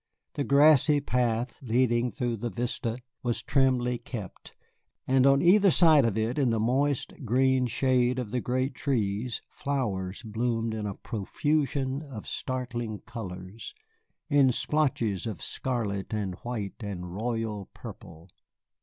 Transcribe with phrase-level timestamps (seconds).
[0.33, 4.55] The grassy path leading through the vista was trimly kept,
[5.05, 9.43] and on either side of it in the moist, green shade of the great trees
[9.47, 13.75] flowers bloomed in a profusion of startling colors,
[14.27, 18.27] in splotches of scarlet and white and royal purple.